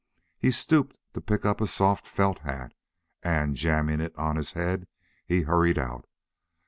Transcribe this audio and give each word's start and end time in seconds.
He 0.39 0.49
stooped 0.49 0.97
to 1.13 1.21
pick 1.21 1.45
up 1.45 1.61
a 1.61 1.67
soft 1.67 2.07
felt 2.07 2.39
hat 2.39 2.73
and, 3.21 3.55
jamming 3.55 4.01
it 4.01 4.15
on 4.17 4.35
his 4.35 4.53
head, 4.53 4.87
he 5.27 5.43
hurried 5.43 5.77
out. 5.77 6.05